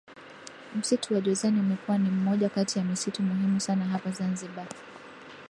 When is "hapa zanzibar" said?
3.85-4.67